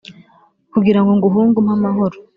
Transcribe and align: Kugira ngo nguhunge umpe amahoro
Kugira 0.73 0.99
ngo 1.01 1.11
nguhunge 1.17 1.55
umpe 1.59 1.71
amahoro 1.77 2.17